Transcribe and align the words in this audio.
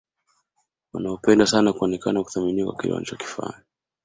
wanaopenda 0.93 1.45
sana 1.47 1.73
kuonekana 1.73 2.13
na 2.19 2.23
kuthaminiwa 2.23 2.67
kwa 2.73 2.81
kile 2.81 2.93
wanachokifanya 2.93 3.63